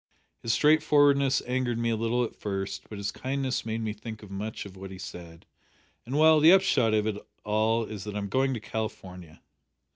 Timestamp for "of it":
6.95-7.23